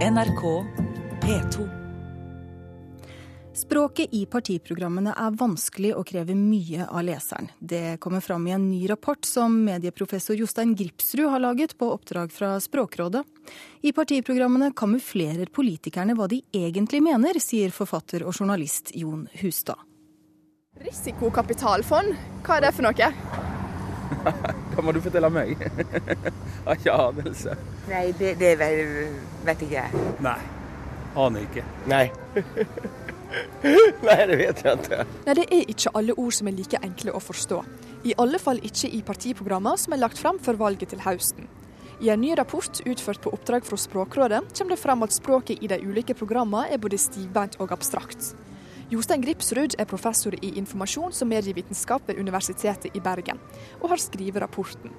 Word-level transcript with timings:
NRK 0.00 0.64
P2. 1.22 1.68
Språket 3.54 4.14
i 4.14 4.22
partiprogrammene 4.26 5.12
er 5.12 5.34
vanskelig 5.36 5.90
og 5.92 6.06
krever 6.08 6.38
mye 6.38 6.86
av 6.86 7.04
leseren. 7.04 7.50
Det 7.58 7.98
kommer 8.00 8.24
fram 8.24 8.46
i 8.48 8.54
en 8.56 8.64
ny 8.70 8.86
rapport 8.88 9.28
som 9.28 9.58
medieprofessor 9.66 10.40
Jostein 10.40 10.72
Gripsrud 10.74 11.28
har 11.28 11.44
laget 11.44 11.76
på 11.76 11.90
oppdrag 11.92 12.32
fra 12.32 12.54
Språkrådet. 12.64 13.26
I 13.84 13.92
partiprogrammene 13.92 14.72
kamuflerer 14.72 15.52
politikerne 15.52 16.16
hva 16.16 16.30
de 16.32 16.40
egentlig 16.48 17.02
mener, 17.04 17.36
sier 17.36 17.68
forfatter 17.68 18.24
og 18.24 18.32
journalist 18.32 18.94
Jon 18.96 19.28
Hustad. 19.42 19.84
Risikokapitalfond, 20.80 22.16
hva 22.40 22.56
er 22.56 22.70
det 22.70 22.76
for 22.78 22.88
noe? 22.88 23.49
Da 24.80 24.84
må 24.86 24.94
du 24.96 25.02
fortelle 25.04 25.28
meg. 25.28 25.58
Har 26.64 26.78
ikke 26.78 26.92
anelse. 26.94 27.52
Nei, 27.90 28.06
det, 28.16 28.30
det 28.40 28.54
vet, 28.56 29.44
jeg 29.44 29.66
ikke. 29.66 29.82
Nei. 30.24 30.38
Aner 31.20 31.44
ikke. 31.44 31.64
Nei. 31.90 32.06
Nei, 34.06 34.16
det 34.30 34.38
vet 34.40 34.62
jeg 34.64 34.80
ikke. 34.80 35.02
Nei, 35.26 35.34
Det 35.36 35.44
er 35.44 35.68
ikke 35.74 35.92
alle 36.00 36.16
ord 36.16 36.32
som 36.32 36.48
er 36.48 36.56
like 36.56 36.80
enkle 36.80 37.12
å 37.12 37.20
forstå. 37.20 37.60
I 38.08 38.16
alle 38.24 38.40
fall 38.40 38.62
ikke 38.64 38.88
i 38.88 39.02
partiprogrammer 39.04 39.76
som 39.82 39.92
er 39.92 40.00
lagt 40.00 40.16
fram 40.22 40.40
før 40.40 40.62
valget 40.64 40.94
til 40.94 41.04
høsten. 41.04 41.50
I 42.00 42.14
en 42.14 42.24
ny 42.24 42.32
rapport 42.40 42.80
utført 42.80 43.20
på 43.20 43.34
oppdrag 43.36 43.68
fra 43.68 43.76
Språkrådet 43.76 44.46
kommer 44.48 44.72
det 44.78 44.80
fram 44.80 45.04
at 45.04 45.12
språket 45.12 45.60
i 45.60 45.68
de 45.68 45.76
ulike 45.84 46.16
programmene 46.16 46.72
er 46.72 46.80
både 46.80 46.96
stivbeint 46.96 47.60
og 47.60 47.76
abstrakt. 47.76 48.32
Jostein 48.90 49.22
Gripsrud 49.22 49.76
er 49.78 49.86
professor 49.86 50.34
i 50.42 50.48
informasjons- 50.58 51.22
og 51.22 51.28
medievitenskap 51.30 52.08
ved 52.08 52.18
Universitetet 52.18 52.90
i 52.90 53.00
Bergen, 53.00 53.38
og 53.80 53.92
har 53.92 54.00
skrevet 54.02 54.42
rapporten. 54.42 54.90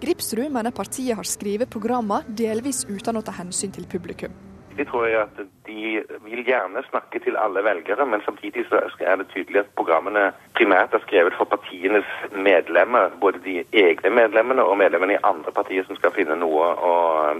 Gripsrud 0.00 0.48
mener 0.48 0.72
partiet 0.72 1.16
har 1.16 1.28
skrevet 1.28 1.68
programmer 1.68 2.24
delvis 2.38 2.86
uten 2.88 3.20
å 3.20 3.22
ta 3.26 3.34
hensyn 3.36 3.74
til 3.76 3.84
publikum. 3.92 4.32
De 4.76 4.84
tror 4.88 5.12
at 5.20 5.44
De 5.66 6.00
vil 6.24 6.44
gjerne 6.46 6.80
snakke 6.88 7.20
til 7.20 7.36
alle 7.36 7.60
velgere, 7.64 8.06
men 8.06 8.22
samtidig 8.24 8.64
så 8.70 8.80
er 9.00 9.16
det 9.20 9.28
tydelig 9.34 9.60
at 9.64 9.72
programmene 9.76 10.30
primært 10.54 10.94
er 10.94 11.02
skrevet 11.04 11.34
for 11.36 11.44
partienes 11.44 12.08
medlemmer. 12.32 13.10
Både 13.20 13.42
de 13.44 13.64
egne 13.72 14.12
medlemmene 14.14 14.64
og 14.64 14.78
medlemmene 14.78 15.18
i 15.18 15.24
andre 15.26 15.52
partier 15.52 15.84
som 15.84 15.98
skal 15.98 16.14
finne 16.16 16.38
noe 16.40 16.70
å 16.88 16.94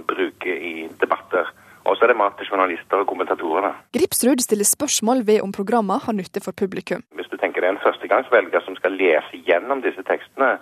bruke 0.05 0.53
i 0.53 0.89
debatter. 1.01 1.49
Og 1.87 1.95
så 1.95 2.03
er 2.05 2.11
det 2.11 2.19
mat 2.19 2.35
til 2.37 2.49
journalister 2.51 2.99
og 2.99 3.07
kommentatorer. 3.07 3.75
Gripsrud 3.95 4.41
stiller 4.43 4.67
spørsmål 4.67 5.23
ved 5.29 5.39
om 5.45 5.51
programmet 5.55 6.03
har 6.05 6.13
nytte 6.13 6.43
for 6.43 6.51
publikum. 6.51 7.03
Hvis 7.15 7.31
du 7.31 7.37
tenker 7.39 7.63
det 7.63 7.69
er 7.69 7.77
en 7.77 7.85
førstegangsvelger 7.85 8.65
som 8.65 8.75
skal 8.75 8.97
lese 8.99 9.39
gjennom 9.47 9.79
disse 9.85 10.03
tekstene, 10.11 10.57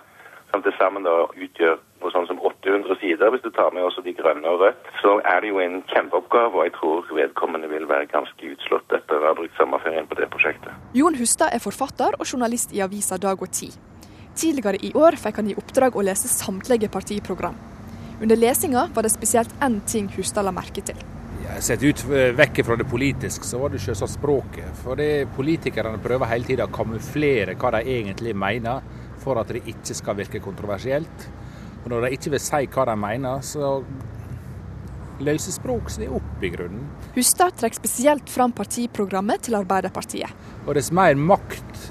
som 0.50 0.62
til 0.62 0.74
sammen 0.78 1.02
da 1.02 1.14
utgjør 1.26 1.80
noe 2.00 2.12
sånn 2.14 2.28
som 2.30 2.38
800 2.38 2.98
sider, 3.00 3.32
hvis 3.34 3.42
du 3.42 3.50
tar 3.50 3.72
med 3.74 3.82
også 3.88 4.04
de 4.06 4.14
grønne 4.14 4.46
og 4.52 4.62
rødt, 4.62 4.86
så 5.02 5.16
er 5.32 5.42
det 5.42 5.50
jo 5.50 5.58
en 5.64 5.80
kjempeoppgave, 5.90 6.54
og 6.54 6.68
jeg 6.68 6.74
tror 6.78 7.10
vedkommende 7.18 7.70
vil 7.72 7.88
være 7.90 8.06
ganske 8.12 8.52
utslått 8.52 8.94
etter 8.94 9.18
å 9.18 9.32
ha 9.32 9.34
brukt 9.34 9.58
sommerferien 9.58 10.06
på 10.06 10.18
det 10.20 10.30
prosjektet. 10.30 10.70
Jon 10.94 11.18
Hustad 11.18 11.56
er 11.56 11.64
forfatter 11.64 12.14
og 12.20 12.30
journalist 12.30 12.76
i 12.76 12.84
avisa 12.86 13.18
Dag 13.18 13.42
og 13.42 13.50
Tid. 13.50 13.74
Tidligere 14.36 14.78
i 14.84 14.92
år 14.94 15.18
fikk 15.18 15.40
han 15.40 15.50
i 15.50 15.58
oppdrag 15.58 15.96
å 15.96 16.06
lese 16.06 16.30
samtlige 16.30 16.92
partiprogram. 16.92 17.58
Under 18.22 18.38
lesinga 18.38 18.86
var 18.94 19.04
det 19.04 19.12
spesielt 19.12 19.52
én 19.64 19.82
ting 19.90 20.08
Hustad 20.14 20.46
la 20.46 20.54
merke 20.54 20.84
til. 20.84 21.15
Sett 21.62 21.82
ut 21.82 22.02
vekk 22.36 22.60
fra 22.66 22.76
det 22.76 22.84
politiske, 22.90 23.46
så 23.46 23.58
var 23.62 23.72
det 23.72 23.80
selvsagt 23.80 24.12
språket. 24.16 24.68
For 24.82 24.98
det 24.98 25.28
politikerne 25.36 26.00
prøver 26.02 26.30
hele 26.30 26.48
tida 26.48 26.66
å 26.66 26.74
kamuflere 26.74 27.54
hva 27.56 27.72
de 27.76 27.96
egentlig 27.96 28.34
mener, 28.36 28.84
for 29.22 29.40
at 29.40 29.50
det 29.54 29.64
ikke 29.64 29.96
skal 29.96 30.18
virke 30.18 30.42
kontroversielt. 30.44 31.28
Og 31.84 31.90
når 31.92 32.06
de 32.06 32.16
ikke 32.18 32.34
vil 32.34 32.42
si 32.42 32.62
hva 32.74 32.86
de 32.90 32.96
mener, 32.98 33.44
så 33.46 33.76
løser 35.22 35.54
språk 35.54 35.90
seg 35.94 36.12
opp 36.12 36.42
i 36.44 36.50
grunnen. 36.52 36.88
Hustad 37.14 37.56
trekker 37.56 37.80
spesielt 37.80 38.30
fram 38.30 38.52
partiprogrammet 38.56 39.46
til 39.46 39.56
Arbeiderpartiet. 39.56 40.34
Og 40.66 40.74
dess 40.76 40.90
mer 40.94 41.16
makt 41.16 41.86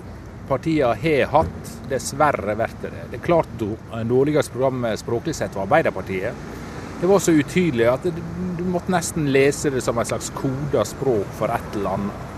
partiene 0.49 0.93
har 1.01 1.31
hatt, 1.31 1.71
dessverre 1.89 2.53
blir 2.59 2.75
det. 2.83 2.91
Det 3.11 3.17
er 3.17 3.25
klart 3.25 3.55
det 3.57 4.03
dårligste 4.11 4.53
programmet 4.53 5.01
språklig 5.01 5.33
sett 5.37 5.57
var 5.57 5.65
Arbeiderpartiet. 5.65 6.45
Det 7.01 7.07
var 7.11 7.19
så 7.19 7.33
utydelig 7.35 7.89
at 7.91 8.05
du 8.07 8.63
måtte 8.71 8.93
nesten 8.93 9.27
lese 9.33 9.69
det 9.73 9.81
som 9.83 9.97
et 9.99 10.07
slags 10.07 10.31
koda 10.37 10.85
språk 10.87 11.33
for 11.39 11.51
et 11.51 11.75
eller 11.75 11.97
annet. 11.97 12.31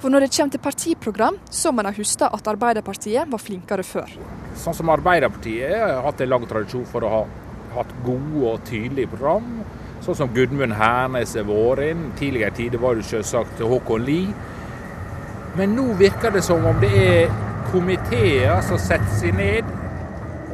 For 0.00 0.12
når 0.12 0.26
det 0.26 0.30
kommer 0.36 0.52
til 0.54 0.62
partiprogram, 0.62 1.38
så 1.50 1.72
må 1.72 1.82
en 1.82 1.96
huske 1.96 2.28
at 2.28 2.48
Arbeiderpartiet 2.52 3.32
var 3.32 3.42
flinkere 3.42 3.82
før. 3.86 4.12
Sånn 4.60 4.76
som 4.76 4.92
Arbeiderpartiet 4.92 5.74
har 5.74 6.04
hatt 6.04 6.22
en 6.22 6.30
lang 6.30 6.46
tradisjon 6.46 6.86
for 6.86 7.02
å 7.02 7.12
ha 7.14 7.22
hatt 7.78 7.94
gode 8.04 8.44
og 8.52 8.62
tydelige 8.68 9.10
program. 9.16 9.48
Sånn 10.04 10.18
som 10.20 10.30
Gudmund 10.36 10.76
Hernes 10.78 11.34
har 11.34 11.48
vært 11.48 11.88
inn. 11.90 12.04
Tidligere 12.20 12.54
tider 12.54 12.82
var 12.82 12.94
det 12.94 13.08
selvsagt 13.08 13.64
Håkon 13.64 14.06
Lie. 14.06 14.36
Men 15.56 15.74
nå 15.74 15.88
virker 15.98 16.34
det 16.36 16.44
som 16.44 16.64
om 16.68 16.78
det 16.82 16.92
er 17.00 17.34
komiteer 17.72 18.60
som 18.68 18.78
setter 18.78 19.18
seg 19.18 19.34
ned, 19.40 19.68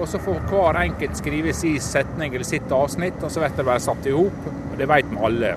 og 0.03 0.09
så 0.11 0.19
får 0.23 0.41
hver 0.51 0.81
enkelt 0.81 1.19
skrive 1.19 1.53
sin 1.55 1.79
setning 1.83 2.35
eller 2.35 2.47
sitt 2.47 2.73
avsnitt, 2.75 3.21
og 3.23 3.31
så 3.31 3.43
blir 3.43 3.55
det 3.55 3.69
bare 3.69 3.83
satt 3.83 4.09
i 4.11 4.17
hop. 4.17 4.49
Og 4.73 4.75
det 4.81 4.89
vet 4.91 5.07
vi 5.13 5.21
alle. 5.29 5.53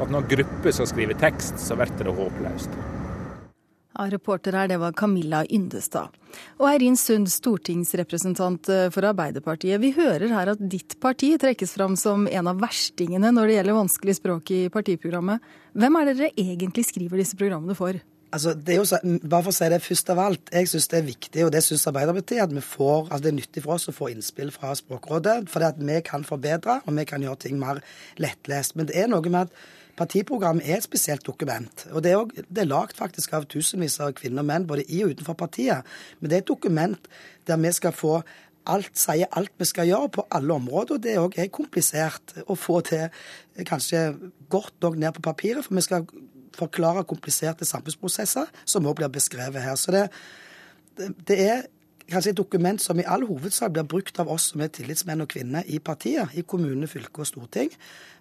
At 0.00 0.12
når 0.12 0.30
grupper 0.30 0.72
skal 0.72 0.88
skrive 0.88 1.16
tekst, 1.20 1.60
så 1.60 1.76
blir 1.76 1.92
det 1.98 2.16
håpløst. 2.16 2.80
Ja, 3.90 4.06
reporter 4.08 4.54
her, 4.56 4.68
det 4.70 4.78
var 4.80 4.94
Camilla 4.96 5.42
Yndestad. 5.44 6.14
Og 6.62 6.68
Eirin 6.70 6.96
Sund, 6.96 7.28
stortingsrepresentant 7.28 8.70
eh, 8.72 8.86
for 8.94 9.04
Arbeiderpartiet. 9.04 9.82
Vi 9.82 9.90
hører 9.92 10.30
her 10.32 10.52
at 10.54 10.62
ditt 10.72 10.94
parti 11.02 11.34
trekkes 11.42 11.74
fram 11.76 11.98
som 12.00 12.24
en 12.30 12.48
av 12.48 12.62
verstingene 12.62 13.34
når 13.34 13.50
det 13.50 13.58
gjelder 13.58 13.76
vanskelig 13.76 14.16
språk 14.16 14.54
i 14.56 14.60
partiprogrammet. 14.72 15.44
Hvem 15.76 15.98
er 16.00 16.08
det 16.08 16.16
dere 16.22 16.46
egentlig 16.46 16.86
skriver 16.88 17.20
disse 17.20 17.36
programmene 17.36 17.76
for? 17.76 17.98
Altså, 18.30 18.54
det 18.54 18.74
er 18.74 18.78
jo 18.78 19.18
bare 19.26 19.42
for 19.42 19.50
å 19.50 19.56
si 19.56 19.66
det 19.72 19.80
først 19.82 20.10
av 20.12 20.20
alt, 20.22 20.52
jeg 20.54 20.68
syns 20.70 20.86
det 20.92 20.98
er 21.00 21.08
viktig, 21.08 21.42
og 21.46 21.50
det 21.50 21.64
syns 21.66 21.88
Arbeiderpartiet, 21.90 22.44
at 22.44 22.54
vi 22.54 22.62
får, 22.62 23.08
altså 23.08 23.24
det 23.24 23.32
er 23.32 23.38
nyttig 23.40 23.64
for 23.64 23.74
oss 23.74 23.90
å 23.90 23.94
få 23.96 24.10
innspill 24.12 24.52
fra 24.54 24.70
Språkrådet. 24.78 25.34
For 25.50 25.66
at 25.66 25.80
vi 25.82 25.98
kan 26.06 26.26
forbedre, 26.26 26.78
og 26.86 26.94
vi 26.94 27.06
kan 27.10 27.26
gjøre 27.26 27.42
ting 27.48 27.58
mer 27.58 27.82
lettlest. 28.22 28.76
Men 28.78 28.86
det 28.90 28.98
er 29.02 29.10
noe 29.10 29.26
med 29.26 29.48
at 29.48 29.60
Partiprogrammet 30.00 30.64
er 30.64 30.78
et 30.78 30.84
spesielt 30.86 31.26
dokument. 31.26 31.86
og 31.92 32.02
Det 32.02 32.12
er, 32.12 32.44
er 32.56 32.68
lagd 32.68 32.96
faktisk 32.96 33.34
av 33.36 33.44
tusenvis 33.50 33.98
av 34.00 34.14
kvinner 34.16 34.40
og 34.40 34.48
menn 34.48 34.66
både 34.68 34.86
i 34.88 35.02
og 35.04 35.12
utenfor 35.12 35.36
partiet. 35.36 35.84
Men 36.20 36.30
det 36.30 36.36
er 36.38 36.44
et 36.44 36.48
dokument 36.48 37.10
der 37.46 37.60
vi 37.60 37.72
skal 37.76 37.92
få 37.92 38.14
alt, 38.70 38.92
sier 38.96 39.28
alt 39.36 39.52
vi 39.58 39.68
skal 39.68 39.88
gjøre 39.90 40.08
på 40.16 40.26
alle 40.30 40.56
områder. 40.56 40.94
og 41.18 41.34
Det 41.34 41.44
er 41.44 41.52
komplisert 41.52 42.34
å 42.46 42.56
få 42.56 42.80
til 42.80 43.08
kanskje 43.66 44.14
godt 44.48 44.74
nok 44.80 44.96
ned 44.96 45.12
på 45.16 45.26
papiret. 45.26 45.64
For 45.64 45.74
vi 45.74 45.84
skal 45.84 46.06
forklare 46.56 47.04
kompliserte 47.08 47.64
samfunnsprosesser, 47.68 48.50
som 48.64 48.86
òg 48.86 49.00
blir 49.00 49.12
beskrevet 49.12 49.62
her. 49.62 49.76
Så 49.78 49.94
det, 49.94 50.06
det 51.28 51.38
er 51.44 51.62
kanskje 52.10 52.34
et 52.34 52.40
dokument 52.40 52.82
som 52.82 52.98
i 52.98 53.06
all 53.06 53.24
hovedsak 53.28 53.72
blir 53.74 53.88
brukt 53.88 54.18
av 54.20 54.30
oss 54.32 54.50
som 54.50 54.60
er 54.60 54.72
tillitsmenn 54.74 55.20
og 55.20 55.30
-kvinner 55.32 55.62
i 55.66 55.78
partiet, 55.78 56.28
i 56.34 56.42
kommune, 56.42 56.86
fylke 56.86 57.20
og 57.20 57.26
storting. 57.26 57.70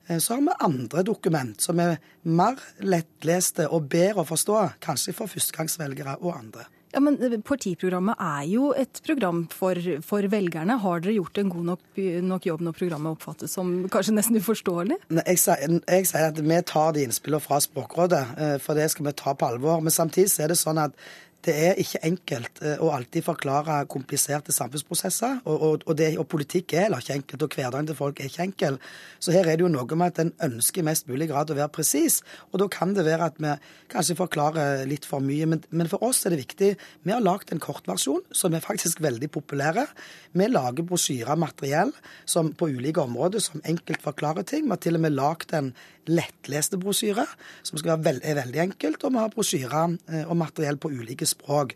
Eh, 0.10 0.20
så 0.20 0.34
har 0.34 0.42
vi 0.42 0.48
andre 0.60 1.04
dokument 1.04 1.62
som 1.62 1.80
er 1.80 1.98
mer 2.24 2.56
lettleste 2.80 3.70
og 3.70 3.90
bedre 3.90 4.22
å 4.22 4.28
forstå, 4.28 4.70
kanskje 4.82 5.14
for 5.14 5.26
førstegangsvelgere 5.26 6.18
og 6.22 6.38
andre. 6.38 6.66
Ja, 6.94 7.02
men 7.04 7.20
eh, 7.22 7.38
Partiprogrammet 7.46 8.18
er 8.24 8.46
jo 8.50 8.72
et 8.78 9.02
program 9.06 9.44
for, 9.54 9.78
for 10.06 10.26
velgerne. 10.32 10.80
Har 10.82 11.04
dere 11.04 11.18
gjort 11.20 11.38
en 11.42 11.52
god 11.54 11.68
nok, 11.72 11.86
nok, 12.26 12.50
jobb 12.50 12.66
når 12.66 12.78
programmet 12.80 13.18
oppfattes 13.18 13.54
som 13.58 13.72
kanskje 13.94 14.16
nesten 14.18 14.40
uforståelig? 14.42 15.00
Jeg, 15.22 15.38
jeg, 15.38 16.10
sier 16.10 16.30
at 16.32 16.42
vi 16.42 16.62
tar 16.66 16.96
de 16.98 17.06
innspillene 17.06 17.44
fra 17.44 17.62
Språkrådet, 17.64 18.24
eh, 18.38 18.56
for 18.64 18.80
det 18.80 18.90
skal 18.94 19.10
vi 19.10 19.18
ta 19.22 19.36
på 19.38 19.52
alvor. 19.54 19.84
Men 19.86 19.94
samtidig 19.94 20.34
er 20.42 20.54
det 20.54 20.60
sånn 20.60 20.82
at 20.82 20.98
det 21.46 21.54
er 21.56 21.78
ikke 21.80 22.02
enkelt 22.04 22.60
eh, 22.66 22.82
å 22.84 22.90
alltid 22.92 23.24
forklare 23.24 23.78
kompliserte 23.92 24.52
samfunnsprosesser. 24.56 25.40
Og, 25.46 25.56
og, 25.56 25.86
og, 25.86 25.96
det, 26.00 26.10
og, 26.20 26.28
politikk 26.32 26.76
er 26.76 26.88
heller 26.88 27.04
ikke 27.04 27.16
enkelt, 27.16 27.46
og 27.46 27.56
hverdagen 27.56 27.90
til 27.90 27.98
folk 27.98 28.20
er 28.20 28.28
ikke 28.28 28.48
enkel. 28.50 28.80
Så 29.24 29.34
her 29.36 29.48
er 29.48 29.60
det 29.60 29.64
jo 29.64 29.72
noe 29.72 30.00
med 30.00 30.12
at 30.12 30.22
en 30.26 30.34
ønsker 30.50 30.84
i 30.84 30.88
mest 30.90 31.08
mulig 31.08 31.30
grad 31.32 31.52
å 31.54 31.58
være 31.58 31.72
presis. 31.80 32.20
Og 32.52 32.60
da 32.64 32.68
kan 32.72 32.92
det 32.98 33.08
være 33.08 33.30
at 33.32 33.40
vi 33.40 33.54
kanskje 33.94 34.18
forklarer 34.20 34.84
litt 34.90 35.08
for 35.08 35.24
mye. 35.24 35.48
Men, 35.54 35.64
men 35.72 35.92
for 35.92 36.04
oss 36.10 36.26
er 36.28 36.36
det 36.36 36.42
viktig. 36.44 36.74
Vi 37.08 37.16
har 37.16 37.24
lagd 37.24 37.54
en 37.56 37.64
kortversjon 37.64 38.26
som 38.36 38.56
er 38.56 38.66
faktisk 38.66 39.00
veldig 39.06 39.32
populære. 39.40 39.88
Vi 40.36 40.50
lager 40.52 40.88
brosjyrer 40.88 41.40
materiell 41.40 41.96
som 42.30 42.52
på 42.52 42.72
ulike 42.76 43.06
områder 43.06 43.44
som 43.44 43.64
enkelt 43.64 44.04
forklarer 44.04 44.48
ting. 44.48 44.68
Vi 44.68 44.76
har 44.76 44.84
til 44.84 45.00
og 45.00 45.06
med 45.08 45.16
lagd 45.16 45.56
en 45.56 45.72
lettleste 46.10 46.80
brosjyre 46.82 47.26
som 47.64 47.80
veld, 47.80 48.22
er 48.24 48.40
veldig 48.42 48.64
enkelt. 48.68 49.04
Og 49.04 49.14
vi 49.14 49.24
har 49.24 49.34
brosjyrer 49.34 49.98
eh, 50.10 50.24
og 50.26 50.38
materiell 50.40 50.80
på 50.82 50.92
ulike 50.92 51.28
språk. 51.30 51.76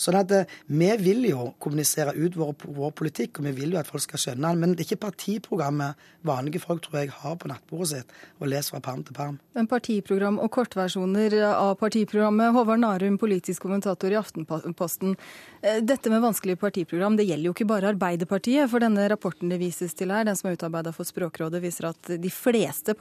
Sånn 0.00 0.18
at 0.18 0.32
eh, 0.34 0.50
Vi 0.66 0.90
vil 1.00 1.24
jo 1.28 1.52
kommunisere 1.62 2.14
ut 2.16 2.36
vår, 2.36 2.54
vår, 2.74 2.92
politikk, 2.98 3.38
og 3.38 3.48
vi 3.48 3.54
vil 3.60 3.74
jo 3.74 3.80
at 3.80 3.90
folk 3.90 4.04
skal 4.04 4.20
skjønne 4.20 4.50
den. 4.50 4.60
Men 4.60 4.74
det 4.74 4.84
er 4.84 4.90
ikke 4.92 5.06
partiprogrammet 5.08 6.10
vanlige 6.24 6.62
folk 6.62 6.80
tror 6.84 7.02
jeg 7.02 7.12
har 7.12 7.36
på 7.36 7.50
nattbordet 7.50 7.90
sitt 7.90 8.14
og 8.40 8.48
leser 8.48 8.74
fra 8.74 8.82
perm 8.84 9.02
til 9.04 9.16
perm. 9.16 9.38
Men 9.56 9.68
partiprogram 9.68 10.38
og 10.40 10.50
kortversjoner 10.54 11.36
av 11.50 11.74
partiprogrammet. 11.80 12.54
Håvard 12.56 12.80
Narum, 12.80 13.18
politisk 13.20 13.66
kommentator 13.66 14.12
i 14.12 14.18
Aftenposten. 14.18 15.16
Eh, 15.62 15.80
dette 15.84 16.12
med 16.12 16.24
vanskelige 16.24 16.60
partiprogram 16.62 17.18
det 17.18 17.28
gjelder 17.28 17.50
jo 17.50 17.56
ikke 17.56 17.68
bare 17.68 17.92
Arbeiderpartiet. 17.92 18.70
For 18.72 18.82
denne 18.82 19.08
rapporten 19.12 19.52
det 19.52 19.60
vises 19.62 19.94
til 19.96 20.14
her, 20.14 20.26
den 20.26 20.38
som 20.38 20.50
er 20.50 20.58
utarbeida 20.58 20.94
for 20.96 21.08
Språkrådet, 21.08 21.62
viser 21.64 21.90
at 21.92 22.14
de 22.20 22.32
fleste 22.32 22.96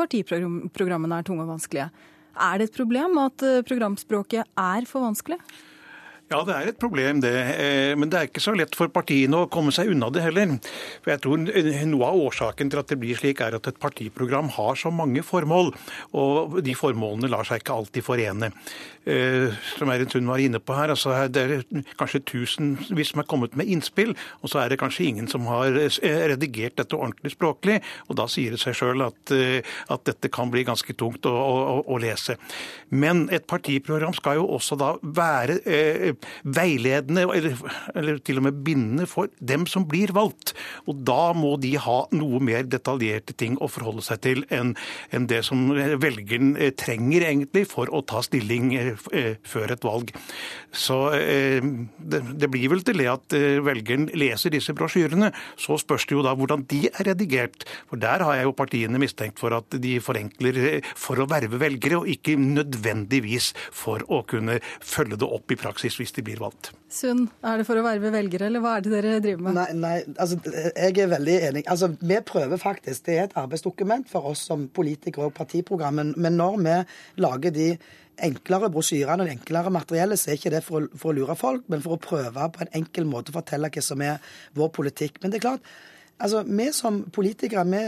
partiprogrammene 0.73 1.21
er 1.21 1.27
tunge 1.27 1.45
og 1.45 1.53
vanskelige. 1.53 1.91
Er 2.33 2.57
det 2.57 2.71
et 2.71 2.79
problem 2.79 3.21
at 3.21 3.45
eh, 3.45 3.61
programspråket 3.67 4.49
er 4.57 4.89
for 4.89 5.05
vanskelig? 5.05 5.37
Ja, 6.31 6.39
det 6.47 6.53
er 6.55 6.69
et 6.71 6.79
problem, 6.81 7.19
det. 7.21 7.33
Eh, 7.61 7.91
men 7.99 8.09
det 8.09 8.17
er 8.17 8.29
ikke 8.29 8.41
så 8.41 8.55
lett 8.57 8.73
for 8.73 8.89
partiene 8.89 9.43
å 9.43 9.49
komme 9.53 9.73
seg 9.75 9.91
unna 9.93 10.09
det 10.09 10.23
heller. 10.23 10.55
For 11.03 11.13
jeg 11.13 11.21
tror 11.21 11.43
Noe 11.43 12.07
av 12.07 12.21
årsaken 12.23 12.71
til 12.71 12.81
at 12.81 12.89
det 12.89 12.97
blir 13.03 13.19
slik, 13.19 13.43
er 13.43 13.59
at 13.59 13.69
et 13.69 13.77
partiprogram 13.77 14.49
har 14.55 14.79
så 14.79 14.89
mange 14.89 15.21
formål. 15.21 15.73
Og 16.17 16.57
de 16.65 16.73
formålene 16.77 17.29
lar 17.29 17.45
seg 17.45 17.61
ikke 17.61 17.77
alltid 17.77 18.07
forene. 18.07 18.49
Eh, 19.05 19.53
som 19.77 19.91
Eirin 19.91 20.09
Sund 20.09 20.29
var 20.29 20.41
inne 20.41 20.61
på 20.63 20.75
her, 20.77 20.93
altså 20.93 21.15
det 21.27 21.43
er 21.43 21.63
kanskje 21.99 22.23
tusenvis 22.29 23.13
som 23.13 23.21
er 23.23 23.27
kommet 23.29 23.57
med 23.59 23.67
innspill, 23.67 24.13
og 24.41 24.51
så 24.51 24.63
er 24.63 24.71
det 24.71 24.79
kanskje 24.81 25.07
ingen 25.09 25.27
som 25.31 25.47
har 25.51 25.75
eh, 25.75 26.23
redigert 26.31 26.77
dette 26.79 26.95
ordentlig 26.97 27.33
språklig. 27.35 27.79
Og 28.07 28.17
da 28.19 28.27
sier 28.31 28.55
det 28.55 28.61
seg 28.63 28.77
sjøl 28.77 29.05
at, 29.07 29.33
at, 29.33 30.05
dette 30.07 30.31
kan 30.33 30.51
bli 30.51 30.65
ganske 30.67 30.95
tungt 30.99 31.27
å, 31.29 31.33
å, 31.33 31.75
å, 31.87 31.99
lese. 32.01 32.35
Men 32.91 33.25
et 33.33 33.45
partiprogram 33.47 34.15
skal 34.15 34.41
jo 34.41 34.47
også 34.57 34.77
da 34.79 34.93
være 35.01 35.59
veiledende, 36.43 37.23
eller, 37.27 37.59
eller, 37.95 38.19
til 38.23 38.41
og 38.41 38.47
med 38.47 38.63
bindende 38.65 39.07
for 39.09 39.31
dem 39.39 39.67
som 39.69 39.87
blir 39.89 40.13
valgt. 40.15 40.53
Og 40.87 41.03
da 41.07 41.31
må 41.37 41.55
de 41.61 41.75
ha 41.79 41.99
noe 42.15 42.41
mer 42.43 42.67
detaljerte 42.67 43.35
ting 43.37 43.57
å 43.61 43.69
forholde 43.71 44.03
seg 44.05 44.21
til 44.25 44.43
enn, 44.53 44.73
en 45.13 45.27
det 45.29 45.43
som 45.47 45.65
velgeren 45.73 46.55
eh, 46.57 46.73
trenger 46.77 47.27
egentlig 47.29 47.65
for 47.71 47.91
å 47.93 48.03
ta 48.07 48.21
stilling 48.25 48.73
eh, 48.77 48.92
eh, 48.92 48.92
før 48.97 49.75
et 49.75 49.85
valg. 49.85 50.13
Så 50.73 50.97
det, 51.13 52.21
det 52.39 52.49
blir 52.51 52.71
vel 52.73 52.83
til 52.85 53.01
det 53.01 53.09
at 53.11 53.35
velgeren 53.65 54.09
leser 54.17 54.53
disse 54.53 54.73
brosjyrene. 54.77 55.31
Så 55.59 55.77
spørs 55.81 56.07
det 56.09 56.17
jo 56.17 56.25
da 56.25 56.35
hvordan 56.37 56.65
de 56.71 56.85
er 56.91 57.09
redigert. 57.11 57.65
For 57.89 58.01
der 58.01 58.23
har 58.25 58.39
jeg 58.39 58.49
jo 58.49 58.55
partiene 58.57 59.01
mistenkt 59.01 59.41
for 59.41 59.55
at 59.57 59.77
de 59.83 59.97
forenkler 60.03 60.59
for 60.97 61.21
å 61.21 61.27
verve 61.29 61.59
velgere, 61.61 62.01
og 62.01 62.09
ikke 62.09 62.37
nødvendigvis 62.39 63.51
for 63.73 64.03
å 64.09 64.23
kunne 64.27 64.59
følge 64.83 65.19
det 65.19 65.29
opp 65.29 65.53
i 65.53 65.59
praksis 65.59 65.97
hvis 65.99 66.15
de 66.15 66.25
blir 66.25 66.41
valgt. 66.41 66.73
Sund, 66.93 67.25
er 67.41 67.57
det 67.57 67.65
for 67.65 67.79
å 67.79 67.85
verve 67.85 68.11
velgere, 68.13 68.47
eller 68.51 68.61
hva 68.61 68.75
er 68.77 68.85
det 68.85 68.93
dere 68.93 69.21
driver 69.23 69.47
med? 69.47 69.57
Nei, 69.57 69.69
nei 69.81 69.93
altså, 70.21 70.37
jeg 70.45 70.99
er 71.01 71.09
veldig 71.15 71.37
enig. 71.49 71.65
Altså, 71.71 71.89
Vi 71.97 72.19
prøver 72.27 72.61
faktisk. 72.61 73.05
Det 73.07 73.17
er 73.17 73.25
et 73.25 73.37
arbeidsdokument 73.39 74.09
for 74.11 74.29
oss 74.29 74.45
som 74.49 74.67
politikere 74.69 75.31
og 75.31 75.35
partiprogram. 75.37 76.03
Men 76.13 76.37
når 76.37 76.59
vi 76.61 76.77
lager 77.23 77.55
de 77.55 77.67
enklere 78.21 78.69
brosjyrene 78.73 79.23
og 79.23 79.29
det 79.29 79.37
enklere 79.37 79.71
materiellet, 79.73 80.19
så 80.19 80.31
er 80.31 80.37
ikke 80.39 80.53
det 80.53 80.63
for 80.65 80.83
å, 80.83 80.99
for 80.99 81.11
å 81.11 81.17
lure 81.17 81.37
folk, 81.39 81.65
men 81.71 81.81
for 81.83 81.95
å 81.95 82.03
prøve 82.03 82.51
på 82.53 82.65
en 82.65 82.75
enkel 82.81 83.09
måte 83.09 83.33
å 83.33 83.39
fortelle 83.39 83.71
hva 83.73 83.83
som 83.83 84.03
er 84.05 84.35
vår 84.57 84.71
politikk. 84.75 85.21
Men 85.21 85.33
det 85.33 85.41
er 85.41 85.47
klart, 85.47 85.73
Altså, 86.23 86.43
Vi 86.43 86.71
som 86.71 87.01
politikere 87.11 87.65
vi 87.65 87.79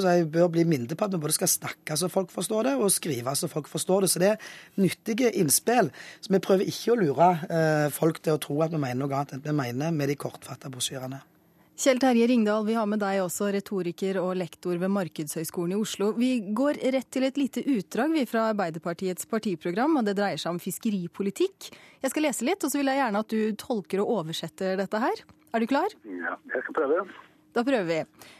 si, 0.00 0.24
bør 0.24 0.48
bli 0.48 0.64
mindre 0.64 0.96
på 0.96 1.04
at 1.04 1.12
vi 1.12 1.20
både 1.22 1.36
skal 1.36 1.48
snakke 1.48 1.96
så 1.96 2.08
folk 2.08 2.32
forstår 2.32 2.70
det, 2.70 2.72
og 2.74 2.90
skrive 2.90 3.34
så 3.36 3.48
folk 3.48 3.68
forstår 3.68 4.00
det. 4.00 4.10
Så 4.10 4.18
det 4.18 4.28
er 4.32 4.48
nyttige 4.80 5.30
innspill. 5.30 5.90
Så 6.20 6.32
vi 6.32 6.40
prøver 6.42 6.64
ikke 6.64 6.94
å 6.94 6.98
lure 6.98 7.30
eh, 7.46 7.92
folk 7.94 8.22
til 8.24 8.34
å 8.34 8.42
tro 8.42 8.58
at 8.64 8.72
vi 8.72 8.80
mener 8.80 9.04
noe 9.04 9.20
annet 9.20 9.36
enn 9.36 9.44
vi 9.44 9.54
mener 9.54 9.94
med 9.94 10.10
de 10.10 10.18
kortfatta 10.18 10.72
brosjyrene. 10.72 11.20
Kjell 11.74 11.98
Terje 11.98 12.26
Ringdal, 12.30 12.62
vi 12.66 12.74
har 12.78 12.86
med 12.86 13.00
deg 13.02 13.18
også 13.18 13.48
retoriker 13.50 14.20
og 14.20 14.36
lektor 14.38 14.78
ved 14.78 14.92
Markedshøgskolen 14.94 15.74
i 15.74 15.78
Oslo. 15.82 16.12
Vi 16.14 16.28
går 16.54 16.78
rett 16.94 17.08
til 17.10 17.26
et 17.26 17.40
lite 17.40 17.64
utdrag 17.66 18.14
vi 18.14 18.22
fra 18.30 18.44
Arbeiderpartiets 18.52 19.26
partiprogram, 19.26 19.96
og 19.98 20.06
det 20.06 20.14
dreier 20.14 20.38
seg 20.38 20.54
om 20.54 20.60
fiskeripolitikk. 20.62 21.72
Jeg 21.98 22.12
skal 22.12 22.26
lese 22.28 22.46
litt, 22.46 22.62
og 22.62 22.70
så 22.70 22.78
vil 22.78 22.92
jeg 22.92 23.00
gjerne 23.00 23.24
at 23.26 23.34
du 23.34 23.58
tolker 23.58 24.04
og 24.04 24.12
oversetter 24.20 24.78
dette 24.78 25.02
her. 25.02 25.24
Er 25.50 25.64
du 25.64 25.66
klar? 25.74 25.98
Ja, 26.06 26.38
jeg 26.54 26.62
skal 26.62 26.78
prøve. 26.78 27.02
Da 27.58 27.66
prøver 27.66 27.90
vi. 27.90 28.30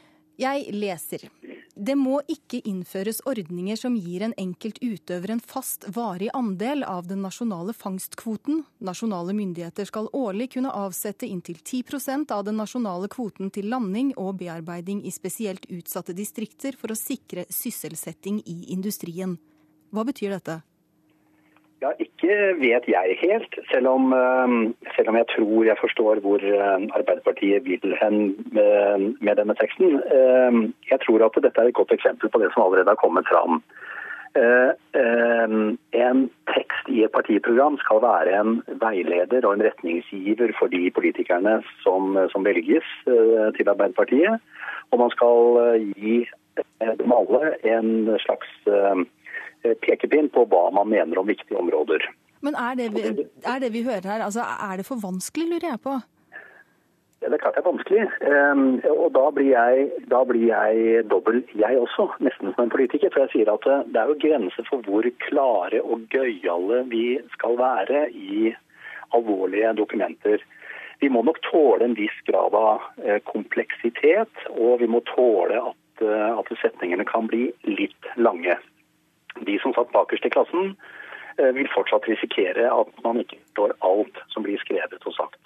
Jeg 0.45 0.71
leser. 0.79 1.27
Det 1.77 1.97
må 1.99 2.21
ikke 2.31 2.61
innføres 2.71 3.19
ordninger 3.27 3.75
som 3.79 3.97
gir 3.99 4.23
en 4.23 4.35
enkelt 4.39 4.77
utøver 4.79 5.33
en 5.35 5.41
fast, 5.43 5.89
varig 5.91 6.29
andel 6.31 6.85
av 6.87 7.09
den 7.11 7.25
nasjonale 7.27 7.75
fangstkvoten. 7.75 8.61
Nasjonale 8.79 9.35
myndigheter 9.35 9.89
skal 9.91 10.07
årlig 10.15 10.53
kunne 10.55 10.71
avsette 10.71 11.27
inntil 11.27 11.59
10% 11.59 12.31
av 12.31 12.45
den 12.47 12.61
nasjonale 12.63 13.11
kvoten 13.11 13.51
til 13.51 13.67
landing 13.73 14.13
og 14.15 14.37
bearbeiding 14.39 15.03
i 15.03 15.11
spesielt 15.15 15.67
utsatte 15.67 16.15
distrikter 16.15 16.79
for 16.79 16.95
å 16.95 16.99
sikre 16.99 17.49
sysselsetting 17.51 18.39
i 18.47 18.71
industrien. 18.77 19.35
Hva 19.91 20.07
betyr 20.07 20.37
dette? 20.37 20.61
Ja, 21.85 21.91
Ikke 22.01 22.35
vet 22.57 22.87
jeg 22.89 23.17
helt, 23.21 23.57
selv 23.71 23.89
om, 23.89 24.13
eh, 24.17 24.53
selv 24.97 25.09
om, 25.09 25.17
jeg 25.21 25.27
tror 25.37 25.65
jeg 25.69 25.77
forstår 25.81 26.21
hvor 26.25 26.41
eh, 26.41 26.85
Arbeiderpartiet 26.99 27.65
vil 27.69 27.97
hen 28.01 28.17
med 29.21 29.35
denne 29.37 29.57
teksten. 29.61 29.99
Eh, 30.19 30.53
jeg 30.93 30.99
tror 31.05 31.27
at 31.27 31.37
dette 31.45 31.61
er 31.61 31.69
et 31.69 31.81
godt 31.81 31.93
eksempel 31.93 32.31
på 32.31 32.41
det 32.41 32.49
som 32.53 32.65
allerede 32.65 32.89
har 32.95 33.03
kommet 33.05 33.29
fram. 33.29 33.63
En 36.05 36.19
tekst 36.51 36.89
i 36.89 37.05
et 37.05 37.13
partiprogram 37.15 37.77
skal 37.79 38.01
være 38.03 38.41
en 38.41 38.57
veileder 38.83 39.47
og 39.47 39.55
en 39.55 39.63
retningsgiver 39.63 40.51
for 40.59 40.67
de 40.67 40.91
politikerne 40.91 41.61
som, 41.85 42.19
som 42.33 42.45
velges 42.45 42.89
til 43.05 43.71
Arbeiderpartiet. 43.71 44.43
Og 44.91 44.99
man 45.05 45.15
skal 45.15 45.79
gi 45.95 46.17
dem 46.83 47.15
alle 47.15 47.55
en 47.77 48.19
slags 48.27 48.51
Eh, 48.67 49.05
pekepinn 49.85 50.31
på 50.35 50.45
hva 50.51 50.69
man 50.75 50.91
mener 50.93 51.21
om 51.21 51.29
viktige 51.29 51.59
områder. 51.61 52.05
Men 52.45 52.57
er 52.61 52.75
det, 52.77 52.91
vi, 52.93 53.05
er 53.49 53.63
det 53.63 53.73
vi 53.73 53.85
hører 53.87 54.09
her, 54.11 54.25
altså 54.27 54.45
er 54.45 54.77
det 54.77 54.87
for 54.87 55.01
vanskelig, 55.01 55.49
lurer 55.49 55.71
jeg 55.73 55.81
på? 55.85 55.95
Det 57.25 57.33
er 57.33 57.41
klart 57.41 57.57
det 57.57 57.63
er 57.63 57.71
vanskelig. 57.71 58.03
Ehm, 58.29 58.65
og 58.91 59.07
da 59.17 59.23
blir 59.33 59.49
jeg, 59.55 59.87
da 60.13 60.21
blir 60.29 60.43
jeg 60.51 61.05
dobbel, 61.09 61.41
jeg 61.57 61.79
også, 61.81 62.11
nesten 62.27 62.53
som 62.53 62.67
en 62.67 62.75
politiker. 62.75 63.09
For 63.15 63.25
jeg 63.25 63.33
sier 63.33 63.53
at 63.53 63.65
det 63.89 64.01
er 64.01 64.11
jo 64.13 64.19
grenser 64.27 64.67
for 64.69 64.85
hvor 64.85 65.09
klare 65.25 65.81
og 65.81 66.05
gøyale 66.13 66.83
vi 66.91 67.07
skal 67.33 67.57
være 67.57 68.11
i 68.13 68.53
alvorlige 69.17 69.73
dokumenter. 69.81 70.45
Vi 71.01 71.09
må 71.09 71.25
nok 71.25 71.41
tåle 71.49 71.89
en 71.89 71.97
viss 71.97 72.21
grad 72.29 72.55
av 72.61 72.85
eh, 73.01 73.23
kompleksitet, 73.33 74.45
og 74.53 74.85
vi 74.85 74.91
må 74.91 75.01
tåle 75.09 75.65
at, 75.73 76.05
eh, 76.05 76.31
at 76.37 76.53
setningene 76.61 77.09
kan 77.09 77.29
bli 77.33 77.49
litt 77.65 78.13
lange 78.21 78.59
de 79.41 79.59
som 79.63 79.75
satt 79.75 79.93
bakerst 79.93 80.27
i 80.27 80.31
klassen, 80.31 80.77
eh, 81.39 81.53
vil 81.57 81.71
fortsatt 81.75 82.09
risikere 82.09 82.71
at 82.71 83.05
man 83.07 83.23
ikke 83.23 83.41
forstår 83.41 83.75
alt 83.81 84.21
som 84.35 84.47
blir 84.47 84.61
skrevet 84.63 85.07
og 85.07 85.17
sagt. 85.17 85.41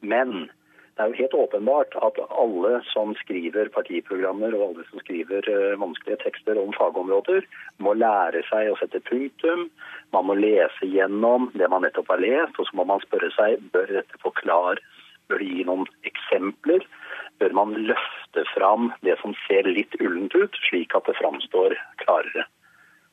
Men 0.00 0.50
det 0.96 1.04
er 1.04 1.08
jo 1.08 1.20
helt 1.22 1.34
åpenbart 1.34 1.94
at 2.04 2.18
alle 2.42 2.72
som 2.90 3.14
skriver 3.16 3.70
partiprogrammer 3.72 4.52
og 4.52 4.64
alle 4.66 4.84
som 4.90 5.00
skriver 5.00 5.46
eh, 5.48 5.78
vanskelige 5.80 6.20
tekster 6.20 6.60
om 6.60 6.74
fagområder, 6.76 7.46
må 7.80 7.94
lære 7.96 8.42
seg 8.50 8.68
å 8.68 8.76
sette 8.80 9.00
punktum. 9.08 9.70
Man 10.12 10.28
må 10.28 10.36
lese 10.36 10.88
gjennom 10.88 11.48
det 11.56 11.70
man 11.72 11.86
nettopp 11.86 12.12
har 12.12 12.20
lest, 12.20 12.58
og 12.60 12.68
så 12.68 12.76
må 12.76 12.84
man 12.92 13.00
spørre 13.06 13.32
seg 13.38 13.64
bør 13.72 13.88
dette 14.00 14.20
forklares. 14.20 14.84
Bør 15.30 15.40
det 15.40 15.48
gi 15.48 15.64
noen 15.64 15.86
eksempler? 16.04 16.84
Bør 17.40 17.56
man 17.56 17.72
løfte 17.88 18.44
fram 18.52 18.90
det 19.06 19.16
som 19.22 19.32
ser 19.46 19.64
litt 19.70 19.96
ullent 20.02 20.34
ut, 20.36 20.58
slik 20.68 20.92
at 20.98 21.08
det 21.08 21.16
framstår 21.22 21.78
klarere? 22.04 22.44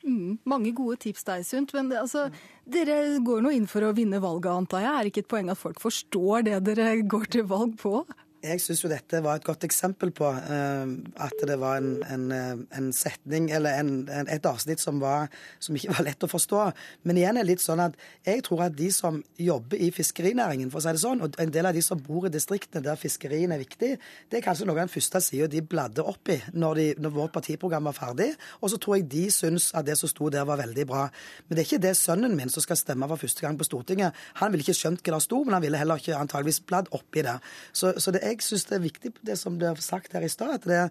Mm, 0.05 0.37
mange 0.47 0.71
gode 0.75 0.95
tips 1.03 1.25
der, 1.27 1.43
Sundt. 1.43 1.73
Men 1.75 1.91
altså, 1.99 2.29
dere 2.69 3.19
går 3.25 3.43
nå 3.43 3.51
inn 3.55 3.67
for 3.67 3.83
å 3.83 3.93
vinne 3.95 4.21
valget, 4.23 4.51
antar 4.53 4.85
jeg. 4.85 4.93
Er 4.93 5.03
det 5.03 5.13
ikke 5.13 5.25
et 5.25 5.31
poeng 5.35 5.51
at 5.51 5.59
folk 5.59 5.81
forstår 5.83 6.47
det 6.47 6.59
dere 6.69 6.91
går 7.03 7.31
til 7.35 7.47
valg 7.49 7.75
på? 7.81 8.03
Jeg 8.39 8.61
syns 8.63 8.79
jo 8.85 8.89
dette 8.91 9.19
var 9.19 9.35
et 9.35 9.43
godt 9.43 9.65
eksempel 9.67 10.13
på 10.15 10.27
uh, 10.31 10.91
at 11.19 11.41
det 11.47 11.57
var 11.59 11.81
en, 11.81 11.97
en, 12.07 12.25
eh, 12.31 12.61
en 12.77 12.87
setning, 12.95 13.49
eller 13.51 13.81
en, 13.81 13.89
et 14.07 14.45
avsnitt 14.47 14.79
som, 14.79 15.01
var, 15.01 15.27
som, 15.59 15.75
ikke 15.75 15.91
var 15.97 16.05
lett 16.07 16.23
å 16.23 16.29
forstå. 16.31 16.61
Men 17.03 17.19
igjen 17.19 17.39
er 17.39 17.43
det 17.43 17.51
litt 17.51 17.63
sånn 17.63 17.81
at 17.83 17.97
jeg 18.23 18.45
tror 18.47 18.63
at 18.69 18.77
de 18.77 18.87
som 18.95 19.17
jobber 19.39 19.81
i 19.83 19.89
fiskerinæringen, 19.91 20.71
for 20.71 20.79
å 20.79 20.85
si 20.85 20.93
det 20.95 21.01
sånn, 21.03 21.23
og 21.25 21.35
en 21.41 21.51
del 21.51 21.67
av 21.67 21.75
de 21.75 21.83
som 21.83 21.99
bor 21.99 22.29
i 22.29 22.31
distriktene 22.31 22.85
der 22.85 22.99
fiskerien 23.01 23.51
er 23.51 23.59
viktig, 23.59 23.91
det 24.31 24.39
er 24.39 24.45
kanskje 24.45 24.69
noe 24.69 24.77
av 24.77 24.85
den 24.85 24.93
første 24.93 25.21
sida 25.25 25.49
de 25.51 25.63
bladde 25.65 26.05
opp 26.07 26.31
i 26.31 26.39
når, 26.53 26.79
de, 26.79 26.87
når, 27.03 27.15
vårt 27.17 27.35
partiprogram 27.35 27.91
var 27.91 27.97
ferdig. 27.97 28.29
Og 28.61 28.71
så 28.71 28.79
tror 28.79 29.01
jeg 29.01 29.09
de 29.11 29.25
syns 29.35 29.73
at 29.75 29.89
det 29.89 29.97
som 29.99 30.11
sto 30.11 30.31
der, 30.31 30.47
var 30.47 30.61
veldig 30.61 30.87
bra. 30.87 31.09
Men 31.49 31.57
det 31.57 31.65
er 31.65 31.67
ikke 31.67 31.83
det 31.89 31.95
sønnen 31.99 32.39
min 32.39 32.51
som 32.53 32.63
skal 32.63 32.79
stemme 32.79 33.11
for 33.11 33.19
første 33.25 33.43
gang 33.43 33.59
på 33.59 33.67
Stortinget. 33.67 34.15
Han 34.39 34.53
ville 34.53 34.63
ikke 34.63 34.79
skjønt 34.79 35.03
hva 35.03 35.17
det 35.17 35.25
sto, 35.27 35.43
men 35.43 35.57
han 35.57 35.65
ville 35.67 35.81
heller 35.81 35.99
ikke 35.99 36.15
antageligvis 36.15 36.63
bladd 36.69 36.87
opp 36.95 37.19
i 37.19 37.25
det. 37.27 37.35
Så, 37.75 37.91
så 37.99 38.15
det 38.15 38.23
jeg 38.29 38.45
syns 38.45 38.67
det 38.69 38.77
er 38.77 38.85
viktig, 38.85 39.13
det 39.25 39.37
som 39.39 39.57
ble 39.59 39.73
sagt 39.83 40.15
her 40.15 40.25
i 40.25 40.31
stad, 40.31 40.59
at 40.59 40.67
det, 40.69 40.81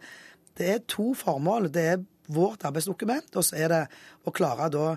det, 0.58 0.68
er 0.74 0.86
to 0.90 1.12
formål. 1.18 1.70
Det 1.72 1.86
er 1.94 2.04
vårt 2.28 2.66
arbeidsdokument, 2.68 3.30
og 3.36 3.46
så 3.46 3.56
er 3.56 3.72
det 3.72 3.82
å 4.28 4.34
klare 4.34 4.68
da 4.74 4.88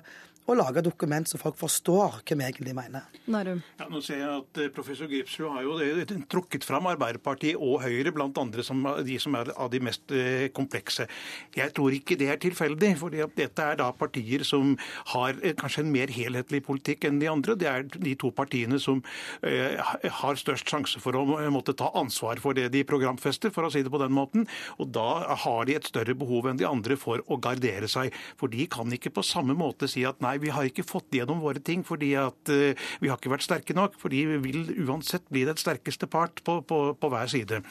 og 0.51 0.59
lage 0.59 0.83
dokument 0.83 1.27
så 1.27 1.39
folk 1.39 1.57
forstår 1.59 2.19
hva 2.21 2.37
vi 2.37 2.45
egentlig 2.45 2.73
mener. 2.75 3.07
Nærum. 3.31 3.61
Ja, 3.79 3.87
nå 3.91 4.01
ser 4.03 4.19
jeg 4.21 4.31
at 4.41 4.59
eh, 4.59 4.71
Professor 4.73 5.09
Gripsrud 5.09 5.51
har 5.55 5.65
jo 5.65 5.77
eh, 5.83 6.13
trukket 6.31 6.65
fram 6.67 6.89
Arbeiderpartiet 6.91 7.59
og 7.59 7.81
Høyre 7.85 8.13
blant 8.15 8.37
andre 8.41 8.65
som 8.65 8.83
de 9.05 9.17
som 9.21 9.37
er 9.39 9.53
av 9.55 9.71
de 9.71 9.81
mest 9.83 10.11
eh, 10.15 10.49
komplekse. 10.55 11.07
Jeg 11.55 11.73
tror 11.77 11.95
ikke 11.95 12.17
det 12.19 12.31
er 12.33 12.41
tilfeldig. 12.41 12.91
for 12.99 13.13
dette 13.13 13.63
er 13.63 13.79
da 13.79 13.91
partier 13.95 14.43
som 14.47 14.75
har 15.13 15.39
kanskje 15.59 15.85
en 15.85 15.93
mer 15.93 16.11
helhetlig 16.11 16.63
politikk 16.65 17.07
enn 17.07 17.21
de 17.21 17.29
andre. 17.31 17.55
Det 17.55 17.69
er 17.69 17.87
de 17.87 18.15
to 18.19 18.31
partiene 18.35 18.79
som 18.81 19.01
har 19.41 20.39
størst 20.39 20.69
sjanse 20.69 20.99
for 21.01 21.15
å 21.17 21.23
måtte 21.53 21.75
ta 21.77 21.89
ansvar 21.97 22.39
for 22.43 22.57
det 22.57 22.69
de 22.73 22.83
programfester, 22.87 23.51
for 23.53 23.67
å 23.67 23.71
si 23.73 23.83
det 23.83 23.91
på 23.93 24.01
den 24.01 24.13
måten. 24.15 24.47
Og 24.79 24.91
da 24.95 25.35
har 25.43 25.65
de 25.67 25.77
et 25.77 25.87
større 25.87 26.15
behov 26.17 26.49
enn 26.49 26.59
de 26.59 26.67
andre 26.67 26.97
for 26.99 27.23
å 27.27 27.39
gardere 27.41 27.89
seg. 27.91 28.13
For 28.39 28.51
de 28.51 28.67
kan 28.71 28.91
ikke 28.91 29.13
på 29.15 29.25
samme 29.25 29.55
måte 29.57 29.89
si 29.91 30.03
at 30.07 30.21
nei, 30.23 30.37
vi 30.41 30.53
har 30.53 30.67
ikke 30.67 30.85
fått 30.87 31.15
gjennom 31.15 31.41
våre 31.43 31.61
ting 31.63 31.85
fordi 31.87 32.13
at 32.19 32.51
vi 32.51 33.09
har 33.09 33.17
ikke 33.17 33.31
vært 33.33 33.45
sterke 33.45 33.75
nok. 33.77 33.97
fordi 34.01 34.23
vi 34.33 34.39
vil 34.43 34.87
uansett 34.87 35.27
bli 35.29 35.45
den 35.47 35.59
sterkeste 35.59 36.09
part 36.11 36.43
på, 36.45 36.59
på, 36.67 36.81
på 36.97 37.11
hver 37.11 37.29
side. 37.31 37.61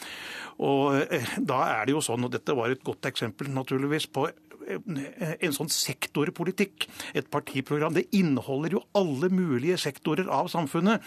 Og 0.62 1.00
da 1.38 1.60
er 1.80 1.86
det 1.86 1.96
jo 1.96 2.04
sånn, 2.04 2.24
og 2.26 2.32
dette 2.34 2.56
var 2.56 2.72
et 2.72 2.84
godt 2.86 3.10
eksempel 3.10 3.50
naturligvis 3.52 4.08
på 4.12 4.28
en 4.70 5.56
sånn 5.56 5.70
sektorpolitikk. 5.72 6.88
Et 7.16 7.30
partiprogram. 7.30 7.94
Det 7.96 8.08
inneholder 8.16 8.78
jo 8.78 8.84
alle 8.98 9.30
mulige 9.32 9.78
sektorer 9.80 10.30
av 10.30 10.50
samfunnet. 10.52 11.04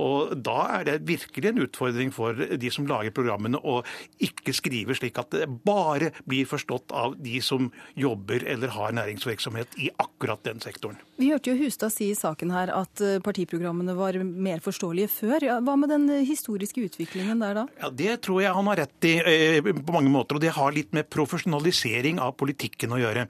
Og 0.00 0.34
da 0.44 0.58
er 0.78 0.88
det 0.88 0.96
virkelig 1.08 1.50
en 1.50 1.62
utfordring 1.66 2.12
for 2.14 2.34
de 2.34 2.72
som 2.72 2.88
lager 2.88 3.14
programmene 3.14 3.60
å 3.60 3.80
ikke 4.22 4.54
skrive 4.56 4.96
slik 4.96 5.18
at 5.20 5.34
det 5.34 5.48
bare 5.66 6.12
blir 6.28 6.48
forstått 6.48 6.94
av 6.94 7.16
de 7.20 7.40
som 7.44 7.70
jobber 7.98 8.44
eller 8.54 8.72
har 8.74 8.94
næringsvirksomhet 8.96 9.78
i 9.82 9.90
akkurat 10.02 10.42
den 10.46 10.62
sektoren. 10.64 10.98
Vi 11.20 11.30
hørte 11.30 11.52
jo 11.52 11.64
Hustad 11.64 11.92
si 11.94 12.10
i 12.10 12.18
saken 12.18 12.52
her 12.54 12.72
at 12.74 13.02
eh, 13.04 13.20
partiprogrammene 13.24 13.94
var 13.96 14.18
mer 14.24 14.62
forståelige 14.64 15.12
før. 15.12 15.46
Hva 15.64 15.76
med 15.78 15.92
den 15.92 16.08
historiske 16.26 16.86
utviklingen 16.88 17.42
der 17.42 17.60
da? 17.60 17.66
Ja, 17.80 17.90
Det 17.90 18.16
tror 18.26 18.42
jeg 18.42 18.54
han 18.56 18.70
har 18.70 18.82
rett 18.82 19.08
i 19.08 19.14
eh, 19.20 19.60
på 19.62 19.94
mange 19.94 20.12
måter. 20.12 20.38
Og 20.38 20.44
det 20.44 20.54
har 20.56 20.74
litt 20.74 20.94
med 20.96 21.08
profesjonalisering 21.12 22.20
av 22.22 22.34
politikken 22.40 22.93
å 22.96 23.02
gjøre. 23.02 23.26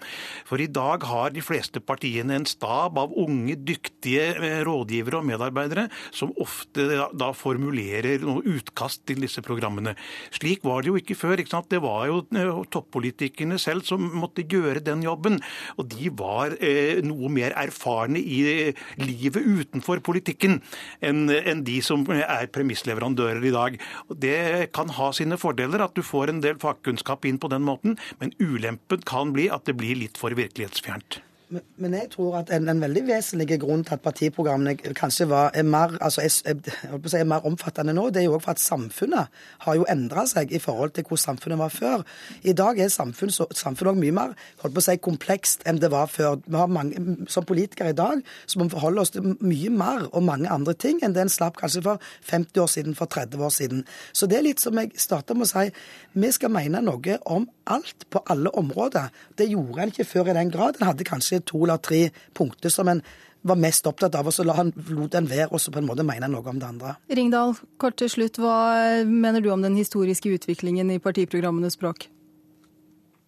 For 0.48 0.62
i 0.62 0.68
dag 0.70 1.04
har 1.08 1.34
de 1.34 1.42
fleste 1.44 1.82
partiene 1.84 2.38
en 2.38 2.48
stab 2.48 2.98
av 3.00 3.14
unge, 3.20 3.56
dyktige 3.66 4.30
eh, 4.38 4.60
rådgivere 4.66 5.20
og 5.20 5.28
medarbeidere 5.28 5.86
som 6.14 6.34
ofte 6.40 6.86
da 7.14 7.30
formulerer 7.36 8.24
noe 8.24 8.44
utkast 8.56 9.04
til 9.08 9.22
disse 9.24 9.42
programmene. 9.44 9.94
Slik 10.34 10.64
var 10.66 10.82
det 10.82 10.92
jo 10.92 10.98
ikke 11.00 11.18
før. 11.18 11.40
ikke 11.40 11.54
sant? 11.54 11.70
Det 11.72 11.82
var 11.84 12.06
jo 12.10 12.22
eh, 12.36 12.62
toppolitikerne 12.74 13.58
selv 13.62 13.86
som 13.88 14.04
måtte 14.14 14.46
gjøre 14.46 14.84
den 14.84 15.04
jobben. 15.04 15.40
Og 15.78 15.88
de 15.92 16.10
var 16.14 16.56
eh, 16.60 17.00
noe 17.04 17.30
mer 17.32 17.56
erfarne 17.64 18.20
i 18.20 18.72
livet 19.00 19.44
utenfor 19.44 20.02
politikken 20.04 20.60
enn 21.04 21.62
de 21.64 21.76
som 21.84 22.04
er 22.14 22.48
premissleverandører 22.52 23.44
i 23.44 23.54
dag. 23.54 23.78
Og 24.08 24.18
Det 24.24 24.72
kan 24.74 24.90
ha 24.96 25.10
sine 25.16 25.38
fordeler 25.40 25.84
at 25.84 25.94
du 25.96 26.02
får 26.04 26.32
en 26.32 26.42
del 26.44 26.58
fagkunnskap 26.62 27.24
inn 27.28 27.40
på 27.40 27.50
den 27.52 27.64
måten, 27.66 27.98
men 28.20 28.34
ulempen 28.40 29.04
kan 29.06 29.32
bli 29.34 29.48
at 29.54 29.68
det 29.68 29.76
blir 29.78 29.98
litt 29.98 30.18
for 30.20 30.34
virkelighetsfjernt. 30.36 31.20
Men 31.52 31.94
jeg 31.94 32.08
tror 32.14 32.38
at 32.38 32.50
en, 32.54 32.68
en, 32.68 32.80
veldig 32.80 33.02
vesentlig 33.04 33.58
grunn 33.60 33.82
til 33.84 33.96
at 33.96 34.02
partiprogrammene 34.04 34.94
kanskje 34.96 35.26
var, 35.28 35.50
er, 35.54 35.62
mer, 35.62 35.92
altså 36.00 36.22
er, 36.24 36.54
er 36.88 37.26
mer 37.28 37.44
omfattende 37.46 37.92
nå, 37.94 38.08
det 38.10 38.22
er 38.22 38.26
jo 38.28 38.34
også 38.38 38.44
for 38.44 38.54
at 38.54 38.62
samfunnet 38.62 39.42
har 39.66 39.76
jo 39.76 39.84
endra 39.92 40.24
seg 40.28 40.52
i 40.52 40.60
forhold 40.62 40.94
til 40.96 41.04
hvor 41.08 41.20
samfunnet 41.20 41.60
var 41.60 41.72
før. 41.74 42.04
I 42.42 42.54
dag 42.56 42.80
er 42.80 42.88
samfunnet 42.92 43.56
samfunn 43.56 44.00
mye 44.00 44.14
mer 44.16 44.32
holdt 44.62 44.74
på 44.74 44.82
å 44.82 44.86
si, 44.86 44.96
komplekst 45.04 45.66
enn 45.68 45.80
det 45.82 45.90
var 45.92 46.08
før. 46.10 46.38
Vi 46.46 46.56
har 46.56 46.70
mange, 46.70 47.18
Som 47.28 47.44
politikere 47.44 47.92
i 47.92 47.96
dag 47.96 48.22
så 48.46 48.58
må 48.58 48.64
vi 48.68 48.74
forholde 48.76 49.04
oss 49.04 49.12
til 49.14 49.36
mye 49.40 49.70
mer 49.70 50.08
og 50.12 50.24
mange 50.24 50.48
andre 50.50 50.74
ting 50.74 51.02
enn 51.04 51.14
det 51.14 51.26
en 51.26 51.32
slapp 51.32 51.58
kanskje 51.60 51.84
for 51.84 52.00
50 52.30 52.60
år 52.60 52.70
siden, 52.70 52.94
for 52.94 53.06
30 53.06 53.44
år 53.44 53.52
siden. 53.52 53.84
Så 54.12 54.26
det 54.26 54.38
er 54.38 54.48
litt 54.48 54.64
som 54.64 54.78
jeg 54.80 54.94
starta 54.96 55.36
med 55.36 55.46
å 55.46 55.52
si, 55.52 55.68
vi 56.14 56.32
skal 56.32 56.52
mene 56.54 56.80
noe 56.84 57.18
om 57.28 57.46
alt 57.70 58.06
på 58.10 58.22
alle 58.30 58.50
områder. 58.56 59.10
Det 59.38 59.48
gjorde 59.50 59.82
en 59.82 59.92
ikke 59.92 60.08
før 60.08 60.30
i 60.30 60.36
den 60.36 60.52
grad. 60.52 60.78
En 60.80 60.88
hadde 60.88 61.06
kanskje 61.06 61.33
to 61.40 61.64
eller 61.64 61.82
tre 61.82 62.08
punkter 62.36 62.72
som 62.72 62.90
en 62.92 63.02
var 63.44 63.58
mest 63.60 63.86
opptatt 63.86 64.14
av, 64.16 64.28
og 64.28 64.32
så 64.32 64.44
la 64.46 64.56
han, 64.56 64.72
lot 64.96 65.14
en 65.18 65.28
være 65.28 65.50
og 65.52 65.60
så 65.60 65.72
på 65.72 65.82
en 65.82 65.88
måte 65.90 66.06
mene 66.06 66.30
noe 66.32 66.48
om 66.48 66.60
det 66.60 66.68
andre. 66.70 66.94
Ringdal, 67.12 67.52
kort 67.76 67.98
til 68.00 68.08
slutt. 68.08 68.40
Hva 68.40 69.04
mener 69.04 69.44
du 69.44 69.50
om 69.52 69.64
den 69.64 69.76
historiske 69.76 70.32
utviklingen 70.38 70.92
i 70.94 71.00
partiprogrammenes 71.02 71.76
språk? 71.76 72.08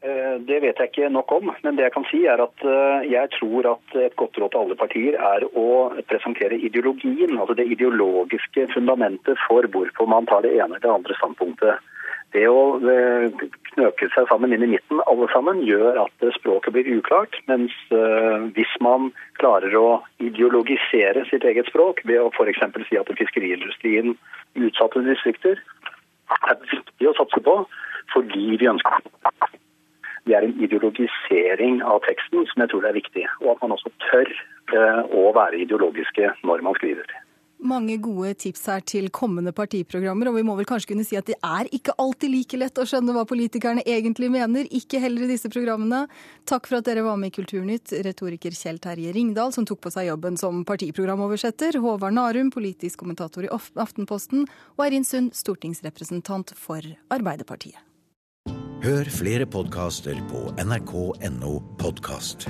Eh, 0.07 0.37
det 0.49 0.61
vet 0.63 0.79
jeg 0.79 0.91
ikke 0.91 1.09
nok 1.13 1.33
om, 1.33 1.51
men 1.65 1.77
det 1.77 1.87
jeg 1.87 1.95
kan 1.95 2.07
si 2.11 2.23
er 2.29 2.41
at 2.43 2.65
eh, 2.65 3.07
jeg 3.11 3.33
tror 3.37 3.69
at 3.75 3.97
et 4.07 4.17
godt 4.21 4.39
råd 4.39 4.53
til 4.53 4.63
alle 4.63 4.79
partier 4.79 5.17
er 5.19 5.47
å 5.57 5.69
presentere 6.09 6.59
ideologien, 6.69 7.37
altså 7.41 7.57
det 7.59 7.69
ideologiske 7.75 8.69
fundamentet 8.75 9.41
for 9.47 9.67
hvorfor 9.73 10.09
man 10.13 10.29
tar 10.31 10.45
det 10.47 10.55
ene 10.57 10.77
eller 10.77 10.85
det 10.85 10.93
andre 10.93 11.17
standpunktet. 11.21 11.93
Det 12.35 12.45
å 12.51 12.63
eh, 12.83 13.45
knøke 13.71 14.09
seg 14.13 14.29
sammen 14.31 14.53
inn 14.53 14.65
i 14.67 14.71
midten, 14.75 15.01
alle 15.07 15.29
sammen, 15.33 15.63
gjør 15.65 16.01
at 16.03 16.27
språket 16.37 16.75
blir 16.75 16.91
uklart. 16.99 17.39
Mens 17.51 17.75
eh, 17.95 18.49
hvis 18.57 18.73
man 18.85 19.13
klarer 19.41 19.77
å 19.79 20.01
ideologisere 20.25 21.27
sitt 21.31 21.47
eget 21.47 21.71
språk 21.71 22.03
ved 22.05 22.21
å 22.23 22.33
f.eks. 22.35 22.65
si 22.89 22.99
at 23.01 23.13
fiskeriindustrien 23.21 24.17
utsatte 24.57 25.05
distrikter 25.07 25.61
er 26.37 26.59
viktig 26.65 27.09
å 27.09 27.17
satse 27.17 27.43
på 27.47 27.61
fordi 28.13 28.57
vi 28.59 28.69
ønsker 28.71 29.03
det 30.27 30.35
er 30.35 30.43
en 30.43 30.57
ideologisering 30.63 31.79
av 31.87 32.01
teksten 32.07 32.47
som 32.51 32.63
jeg 32.63 32.73
tror 32.73 32.87
er 32.89 32.97
viktig. 32.99 33.25
Og 33.45 33.53
at 33.53 33.63
man 33.63 33.77
også 33.77 33.93
tør 34.09 34.31
eh, 34.75 35.03
å 35.15 35.31
være 35.37 35.63
ideologiske 35.63 36.33
når 36.43 36.65
man 36.67 36.75
skriver. 36.79 37.07
Mange 37.57 37.97
gode 38.05 38.35
tips 38.37 38.67
her 38.69 38.83
til 38.85 39.09
kommende 39.15 39.53
partiprogrammer, 39.57 40.29
og 40.29 40.37
vi 40.37 40.45
må 40.45 40.57
vel 40.59 40.69
kanskje 40.69 40.91
kunne 40.91 41.07
si 41.09 41.17
at 41.17 41.29
det 41.31 41.39
er 41.41 41.71
ikke 41.73 41.95
alltid 42.03 42.31
like 42.35 42.61
lett 42.61 42.77
å 42.79 42.85
skjønne 42.85 43.15
hva 43.17 43.25
politikerne 43.29 43.85
egentlig 43.89 44.29
mener, 44.35 44.69
ikke 44.69 45.01
heller 45.01 45.25
i 45.25 45.31
disse 45.33 45.49
programmene. 45.53 46.05
Takk 46.45 46.69
for 46.69 46.79
at 46.79 46.91
dere 46.91 47.07
var 47.07 47.17
med 47.21 47.33
i 47.33 47.37
Kulturnytt, 47.39 47.97
retoriker 48.05 48.53
Kjell 48.53 48.79
Terje 48.85 49.15
Ringdal, 49.17 49.55
som 49.57 49.65
tok 49.69 49.81
på 49.87 49.95
seg 49.95 50.11
jobben 50.11 50.37
som 50.41 50.63
partiprogramoversetter, 50.69 51.81
Håvard 51.81 52.19
Narum, 52.19 52.53
politisk 52.53 53.01
kommentator 53.01 53.49
i 53.49 53.53
Aftenposten, 53.53 54.45
og 54.77 54.87
Eirin 54.87 55.09
Sund, 55.09 55.33
stortingsrepresentant 55.37 56.53
for 56.61 56.85
Arbeiderpartiet. 57.09 57.81
Hør 58.85 59.09
flere 59.11 59.49
podkaster 59.51 60.21
på 60.31 60.47
nrk.no 60.63 61.59
podkast. 61.81 62.47